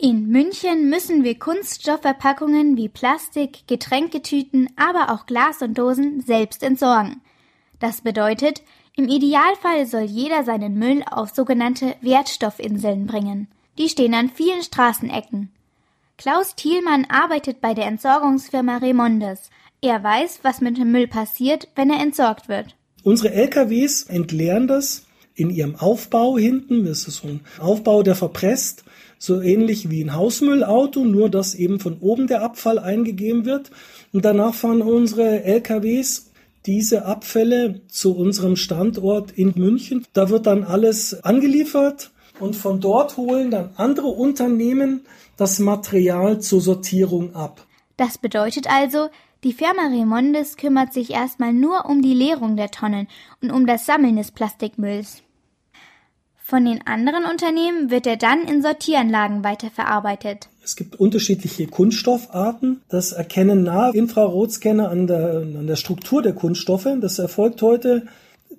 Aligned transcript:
In 0.00 0.28
München 0.28 0.88
müssen 0.88 1.24
wir 1.24 1.36
Kunststoffverpackungen 1.40 2.76
wie 2.76 2.88
Plastik, 2.88 3.66
Getränketüten, 3.66 4.70
aber 4.76 5.12
auch 5.12 5.26
Glas 5.26 5.60
und 5.60 5.76
Dosen 5.76 6.20
selbst 6.20 6.62
entsorgen. 6.62 7.20
Das 7.80 8.02
bedeutet, 8.02 8.62
im 8.96 9.08
Idealfall 9.08 9.86
soll 9.86 10.02
jeder 10.02 10.44
seinen 10.44 10.78
Müll 10.78 11.02
auf 11.10 11.30
sogenannte 11.30 11.96
Wertstoffinseln 12.00 13.08
bringen. 13.08 13.48
Die 13.76 13.88
stehen 13.88 14.14
an 14.14 14.30
vielen 14.30 14.62
Straßenecken. 14.62 15.50
Klaus 16.16 16.54
Thielmann 16.54 17.04
arbeitet 17.08 17.60
bei 17.60 17.74
der 17.74 17.86
Entsorgungsfirma 17.86 18.76
Remondes. 18.76 19.50
Er 19.80 20.00
weiß, 20.04 20.40
was 20.42 20.60
mit 20.60 20.78
dem 20.78 20.92
Müll 20.92 21.08
passiert, 21.08 21.70
wenn 21.74 21.90
er 21.90 22.00
entsorgt 22.00 22.48
wird. 22.48 22.76
Unsere 23.02 23.34
LKWs 23.34 24.04
entleeren 24.04 24.68
das 24.68 25.07
in 25.38 25.50
ihrem 25.50 25.76
Aufbau 25.76 26.36
hinten. 26.36 26.84
Das 26.84 27.06
ist 27.06 27.16
so 27.16 27.28
ein 27.28 27.40
Aufbau, 27.60 28.02
der 28.02 28.14
verpresst 28.14 28.84
so 29.18 29.40
ähnlich 29.40 29.90
wie 29.90 30.02
ein 30.02 30.14
Hausmüllauto, 30.14 31.04
nur 31.04 31.28
dass 31.28 31.54
eben 31.54 31.80
von 31.80 31.98
oben 32.00 32.26
der 32.26 32.42
Abfall 32.42 32.78
eingegeben 32.78 33.44
wird. 33.44 33.70
Und 34.12 34.24
danach 34.24 34.54
fahren 34.54 34.82
unsere 34.82 35.44
LKWs 35.44 36.30
diese 36.66 37.04
Abfälle 37.04 37.80
zu 37.88 38.16
unserem 38.16 38.56
Standort 38.56 39.32
in 39.32 39.52
München. 39.56 40.04
Da 40.12 40.28
wird 40.28 40.46
dann 40.46 40.64
alles 40.64 41.22
angeliefert 41.24 42.10
und 42.40 42.56
von 42.56 42.80
dort 42.80 43.16
holen 43.16 43.50
dann 43.50 43.70
andere 43.76 44.08
Unternehmen 44.08 45.02
das 45.36 45.58
Material 45.58 46.40
zur 46.40 46.60
Sortierung 46.60 47.34
ab. 47.34 47.64
Das 47.96 48.18
bedeutet 48.18 48.68
also, 48.68 49.08
die 49.44 49.52
Firma 49.52 49.86
Remondes 49.88 50.56
kümmert 50.56 50.92
sich 50.92 51.10
erstmal 51.12 51.52
nur 51.52 51.86
um 51.86 52.02
die 52.02 52.14
Leerung 52.14 52.56
der 52.56 52.70
Tonnen 52.70 53.06
und 53.40 53.52
um 53.52 53.66
das 53.66 53.86
Sammeln 53.86 54.16
des 54.16 54.32
Plastikmülls. 54.32 55.22
Von 56.48 56.64
den 56.64 56.80
anderen 56.86 57.26
Unternehmen 57.30 57.90
wird 57.90 58.06
er 58.06 58.16
dann 58.16 58.44
in 58.44 58.62
Sortieranlagen 58.62 59.44
weiterverarbeitet. 59.44 60.48
Es 60.64 60.76
gibt 60.76 60.98
unterschiedliche 60.98 61.66
Kunststoffarten. 61.66 62.80
Das 62.88 63.12
erkennen 63.12 63.64
nahe 63.64 63.92
Infrarotscanner 63.92 64.88
an 64.88 65.06
der, 65.06 65.40
an 65.40 65.66
der 65.66 65.76
Struktur 65.76 66.22
der 66.22 66.32
Kunststoffe. 66.32 66.88
Das 67.02 67.18
erfolgt 67.18 67.60
heute 67.60 68.06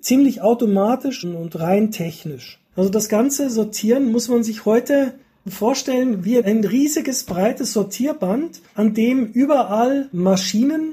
ziemlich 0.00 0.40
automatisch 0.40 1.24
und 1.24 1.58
rein 1.58 1.90
technisch. 1.90 2.60
Also 2.76 2.90
das 2.90 3.08
ganze 3.08 3.50
Sortieren 3.50 4.12
muss 4.12 4.28
man 4.28 4.44
sich 4.44 4.66
heute 4.66 5.14
vorstellen 5.48 6.24
wie 6.24 6.40
ein 6.40 6.62
riesiges 6.62 7.24
breites 7.24 7.72
Sortierband, 7.72 8.60
an 8.76 8.94
dem 8.94 9.26
überall 9.26 10.08
Maschinen 10.12 10.92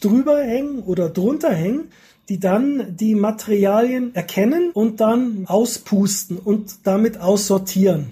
drüber 0.00 0.42
hängen 0.42 0.80
oder 0.80 1.08
drunter 1.08 1.52
hängen 1.52 1.92
die 2.28 2.38
dann 2.38 2.96
die 2.96 3.14
Materialien 3.14 4.14
erkennen 4.14 4.70
und 4.72 5.00
dann 5.00 5.46
auspusten 5.46 6.38
und 6.38 6.86
damit 6.86 7.18
aussortieren. 7.18 8.10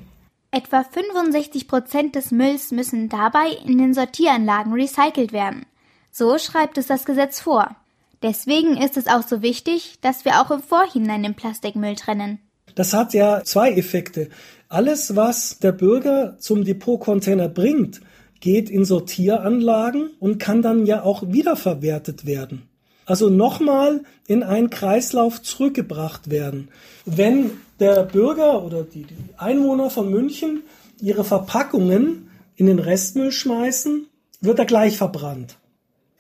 Etwa 0.51 0.83
65 0.83 1.69
Prozent 1.69 2.17
des 2.17 2.33
Mülls 2.33 2.73
müssen 2.73 3.09
dabei 3.09 3.51
in 3.65 3.79
den 3.79 3.95
Sortieranlagen 3.95 4.73
recycelt 4.73 5.33
werden. 5.33 5.65
So 6.11 6.39
schreibt 6.39 6.77
es 6.77 6.89
das 6.89 7.05
Gesetz 7.05 7.41
vor. 7.41 7.77
Deswegen 8.23 8.77
ist 8.77 8.97
es 8.97 9.07
auch 9.07 9.23
so 9.23 9.43
wichtig, 9.43 9.99
dass 10.01 10.25
wir 10.25 10.41
auch 10.41 10.51
im 10.51 10.63
Vorhinein 10.63 11.23
den 11.23 11.35
Plastikmüll 11.35 11.95
trennen. 11.95 12.41
Das 12.75 12.93
hat 12.93 13.15
ja 13.15 13.43
zwei 13.45 13.71
Effekte. 13.73 14.29
Alles, 14.69 15.17
was 15.17 15.61
der 15.61 15.73
Bürger 15.73 16.37
zum 16.39 16.65
Depotcontainer 16.65 17.49
bringt, 17.49 18.01
geht 18.41 18.71
in 18.71 18.85
Sortieranlagen 18.85 20.11
und 20.19 20.39
kann 20.39 20.63
dann 20.63 20.85
ja 20.85 21.03
auch 21.03 21.23
wiederverwertet 21.27 22.27
werden 22.27 22.70
also 23.11 23.29
nochmal 23.29 24.05
in 24.29 24.45
einen 24.45 24.71
Kreislauf 24.71 25.43
zurückgebracht 25.43 26.31
werden. 26.31 26.69
Wenn 27.05 27.51
der 27.81 28.05
Bürger 28.05 28.65
oder 28.65 28.85
die, 28.85 29.03
die 29.03 29.17
Einwohner 29.37 29.91
von 29.91 30.09
München 30.09 30.63
ihre 31.01 31.25
Verpackungen 31.25 32.31
in 32.55 32.67
den 32.67 32.79
Restmüll 32.79 33.33
schmeißen, 33.33 34.07
wird 34.41 34.61
er 34.61 34.65
gleich 34.65 34.97
verbrannt. 34.97 35.57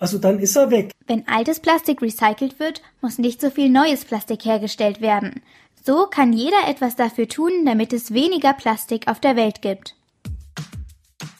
Also 0.00 0.18
dann 0.18 0.40
ist 0.40 0.56
er 0.56 0.72
weg. 0.72 0.90
Wenn 1.06 1.28
altes 1.28 1.60
Plastik 1.60 2.02
recycelt 2.02 2.58
wird, 2.58 2.82
muss 3.00 3.18
nicht 3.18 3.40
so 3.40 3.50
viel 3.50 3.68
neues 3.68 4.04
Plastik 4.04 4.44
hergestellt 4.44 5.00
werden. 5.00 5.42
So 5.86 6.06
kann 6.06 6.32
jeder 6.32 6.66
etwas 6.66 6.96
dafür 6.96 7.28
tun, 7.28 7.52
damit 7.66 7.92
es 7.92 8.12
weniger 8.12 8.52
Plastik 8.52 9.06
auf 9.06 9.20
der 9.20 9.36
Welt 9.36 9.62
gibt. 9.62 9.94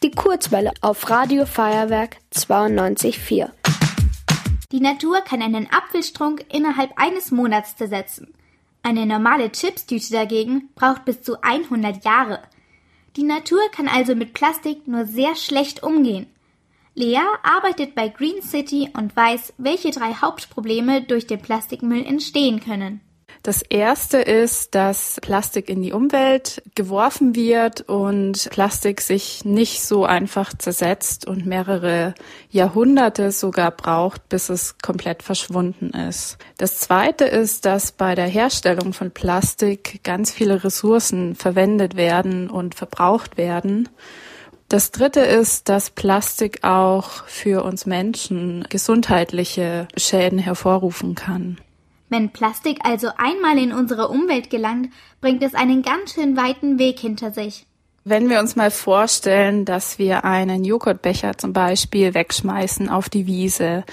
Die 0.04 0.12
Kurzwelle 0.12 0.70
auf 0.80 1.10
Radio 1.10 1.44
Feuerwerk 1.44 2.18
92.4. 2.32 3.50
Die 4.72 4.80
Natur 4.80 5.20
kann 5.22 5.42
einen 5.42 5.68
Apfelstrunk 5.70 6.44
innerhalb 6.52 6.92
eines 6.96 7.32
Monats 7.32 7.76
zersetzen. 7.76 8.32
Eine 8.82 9.04
normale 9.04 9.50
Chipstüte 9.50 10.12
dagegen 10.12 10.68
braucht 10.74 11.04
bis 11.04 11.22
zu 11.22 11.42
100 11.42 12.04
Jahre. 12.04 12.40
Die 13.16 13.24
Natur 13.24 13.60
kann 13.72 13.88
also 13.88 14.14
mit 14.14 14.32
Plastik 14.32 14.86
nur 14.86 15.06
sehr 15.06 15.34
schlecht 15.34 15.82
umgehen. 15.82 16.26
Lea 16.94 17.20
arbeitet 17.42 17.94
bei 17.94 18.08
Green 18.08 18.42
City 18.42 18.90
und 18.92 19.14
weiß, 19.16 19.54
welche 19.58 19.90
drei 19.90 20.14
Hauptprobleme 20.14 21.02
durch 21.02 21.26
den 21.26 21.40
Plastikmüll 21.40 22.04
entstehen 22.06 22.60
können. 22.60 23.00
Das 23.42 23.62
erste 23.62 24.18
ist, 24.18 24.74
dass 24.74 25.18
Plastik 25.22 25.70
in 25.70 25.80
die 25.80 25.92
Umwelt 25.92 26.62
geworfen 26.74 27.34
wird 27.34 27.80
und 27.88 28.50
Plastik 28.50 29.00
sich 29.00 29.46
nicht 29.46 29.82
so 29.82 30.04
einfach 30.04 30.52
zersetzt 30.52 31.26
und 31.26 31.46
mehrere 31.46 32.14
Jahrhunderte 32.50 33.32
sogar 33.32 33.70
braucht, 33.70 34.28
bis 34.28 34.50
es 34.50 34.76
komplett 34.78 35.22
verschwunden 35.22 35.90
ist. 35.90 36.36
Das 36.58 36.80
zweite 36.80 37.24
ist, 37.24 37.64
dass 37.64 37.92
bei 37.92 38.14
der 38.14 38.26
Herstellung 38.26 38.92
von 38.92 39.10
Plastik 39.10 40.04
ganz 40.04 40.30
viele 40.30 40.62
Ressourcen 40.62 41.34
verwendet 41.34 41.96
werden 41.96 42.50
und 42.50 42.74
verbraucht 42.74 43.38
werden. 43.38 43.88
Das 44.68 44.90
dritte 44.90 45.20
ist, 45.20 45.70
dass 45.70 45.88
Plastik 45.88 46.62
auch 46.62 47.24
für 47.24 47.64
uns 47.64 47.86
Menschen 47.86 48.66
gesundheitliche 48.68 49.88
Schäden 49.96 50.38
hervorrufen 50.38 51.14
kann. 51.14 51.58
Wenn 52.10 52.30
Plastik 52.30 52.80
also 52.82 53.08
einmal 53.16 53.56
in 53.56 53.72
unsere 53.72 54.08
Umwelt 54.08 54.50
gelangt, 54.50 54.92
bringt 55.20 55.42
es 55.42 55.54
einen 55.54 55.82
ganz 55.82 56.14
schön 56.14 56.36
weiten 56.36 56.78
Weg 56.78 56.98
hinter 56.98 57.30
sich. 57.30 57.66
Wenn 58.02 58.30
wir 58.30 58.40
uns 58.40 58.56
mal 58.56 58.70
vorstellen, 58.70 59.66
dass 59.66 59.98
wir 59.98 60.24
einen 60.24 60.64
Joghurtbecher 60.64 61.36
zum 61.36 61.52
Beispiel 61.52 62.14
wegschmeißen 62.14 62.88
auf 62.88 63.10
die 63.10 63.26
Wiese, 63.26 63.84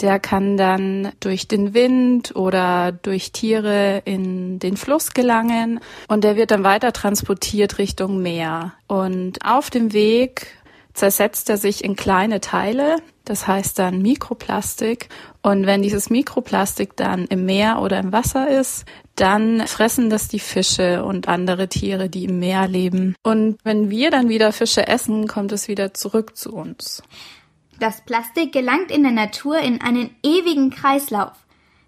der 0.00 0.20
kann 0.20 0.56
dann 0.56 1.12
durch 1.18 1.48
den 1.48 1.72
Wind 1.74 2.36
oder 2.36 2.92
durch 2.92 3.32
Tiere 3.32 4.02
in 4.04 4.58
den 4.58 4.76
Fluss 4.76 5.14
gelangen 5.14 5.80
und 6.08 6.24
der 6.24 6.36
wird 6.36 6.50
dann 6.50 6.62
weiter 6.62 6.92
transportiert 6.92 7.78
Richtung 7.78 8.22
Meer. 8.22 8.74
Und 8.86 9.44
auf 9.44 9.70
dem 9.70 9.92
Weg 9.92 10.46
zersetzt 10.94 11.50
er 11.50 11.58
sich 11.58 11.84
in 11.84 11.96
kleine 11.96 12.40
Teile, 12.40 12.96
das 13.24 13.46
heißt 13.46 13.78
dann 13.78 14.00
Mikroplastik. 14.00 15.08
Und 15.42 15.66
wenn 15.66 15.82
dieses 15.82 16.08
Mikroplastik 16.08 16.96
dann 16.96 17.26
im 17.26 17.44
Meer 17.44 17.80
oder 17.82 17.98
im 17.98 18.12
Wasser 18.12 18.48
ist, 18.48 18.84
dann 19.16 19.66
fressen 19.66 20.08
das 20.08 20.28
die 20.28 20.38
Fische 20.38 21.04
und 21.04 21.28
andere 21.28 21.68
Tiere, 21.68 22.08
die 22.08 22.24
im 22.24 22.38
Meer 22.38 22.68
leben. 22.68 23.16
Und 23.22 23.58
wenn 23.64 23.90
wir 23.90 24.10
dann 24.10 24.28
wieder 24.28 24.52
Fische 24.52 24.86
essen, 24.86 25.26
kommt 25.26 25.52
es 25.52 25.68
wieder 25.68 25.94
zurück 25.94 26.36
zu 26.36 26.54
uns. 26.54 27.02
Das 27.80 28.02
Plastik 28.02 28.52
gelangt 28.52 28.90
in 28.90 29.02
der 29.02 29.12
Natur 29.12 29.58
in 29.58 29.80
einen 29.80 30.10
ewigen 30.22 30.70
Kreislauf. 30.70 31.32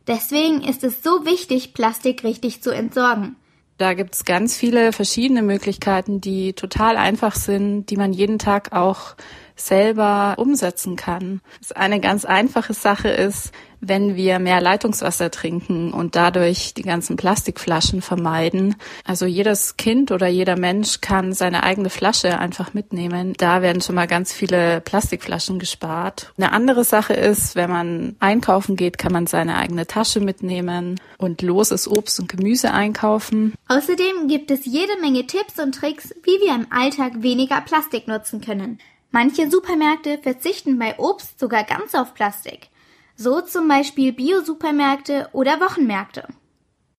Deswegen 0.06 0.62
ist 0.62 0.84
es 0.84 1.03
so 1.03 1.25
wichtig, 1.25 1.75
Plastik 1.75 2.25
richtig 2.25 2.62
zu 2.62 2.71
entsorgen. 2.71 3.37
Da 3.78 3.92
gibt's 3.92 4.25
ganz 4.25 4.56
viele 4.56 4.92
verschiedene 4.92 5.42
Möglichkeiten, 5.42 6.20
die 6.20 6.54
total 6.54 6.97
einfach 6.97 7.34
sind, 7.34 7.87
die 7.91 7.98
man 7.98 8.12
jeden 8.14 8.38
Tag 8.38 8.72
auch 8.72 9.16
selber 9.54 10.34
umsetzen 10.38 10.97
kann. 10.97 11.42
Eine 11.75 12.00
ganz 12.00 12.25
einfache 12.25 12.72
Sache 12.72 13.09
ist, 13.09 13.53
wenn 13.88 14.16
wir 14.16 14.38
mehr 14.38 14.60
Leitungswasser 14.60 15.30
trinken 15.30 15.92
und 15.92 16.16
dadurch 16.16 16.74
die 16.74 16.82
ganzen 16.82 17.16
Plastikflaschen 17.16 18.02
vermeiden. 18.02 18.76
Also 19.04 19.26
jedes 19.26 19.76
Kind 19.76 20.10
oder 20.10 20.26
jeder 20.26 20.56
Mensch 20.56 21.00
kann 21.00 21.32
seine 21.32 21.62
eigene 21.62 21.91
Flasche 21.91 22.38
einfach 22.38 22.75
mitnehmen. 22.75 23.34
Da 23.36 23.62
werden 23.62 23.82
schon 23.82 23.94
mal 23.94 24.06
ganz 24.06 24.32
viele 24.32 24.81
Plastikflaschen 24.81 25.58
gespart. 25.58 26.32
Eine 26.37 26.52
andere 26.52 26.84
Sache 26.84 27.14
ist, 27.14 27.56
wenn 27.56 27.70
man 27.70 28.16
einkaufen 28.20 28.76
geht, 28.76 28.99
kann 28.99 29.12
man 29.12 29.26
seine 29.26 29.56
eigene 29.56 29.87
Tasche 29.87 30.20
mitnehmen 30.20 31.00
und 31.19 31.43
loses 31.43 31.88
Obst 31.88 32.20
und 32.20 32.28
Gemüse 32.28 32.72
einkaufen. 32.72 33.55
Außerdem 33.69 34.28
gibt 34.28 34.50
es 34.50 34.64
jede 34.64 35.00
Menge 35.00 35.26
Tipps 35.26 35.58
und 35.58 35.75
Tricks, 35.75 36.14
wie 36.22 36.40
wir 36.44 36.55
im 36.55 36.66
Alltag 36.70 37.22
weniger 37.22 37.61
Plastik 37.61 38.08
nutzen 38.08 38.40
können. 38.40 38.78
Manche 39.11 39.50
Supermärkte 39.50 40.19
verzichten 40.19 40.78
bei 40.78 40.99
Obst 40.99 41.40
sogar 41.40 41.64
ganz 41.64 41.94
auf 41.94 42.14
Plastik. 42.14 42.69
So 43.16 43.40
zum 43.40 43.66
Beispiel 43.66 44.12
Bio-Supermärkte 44.12 45.30
oder 45.32 45.58
Wochenmärkte. 45.58 46.28